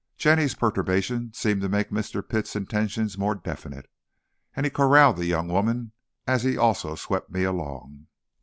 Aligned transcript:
Jenny's 0.17 0.55
perturbation 0.55 1.31
seemed 1.33 1.61
to 1.61 1.69
make 1.69 1.91
Mr. 1.91 2.27
Pitt's 2.27 2.55
intentions 2.55 3.19
more 3.19 3.35
definite, 3.35 3.87
and 4.55 4.65
he 4.65 4.71
corralled 4.71 5.17
the 5.17 5.25
young 5.27 5.47
woman, 5.47 5.91
as 6.25 6.41
he 6.41 6.57
also 6.57 6.95
swept 6.95 7.29
me 7.29 7.43
along. 7.43 8.07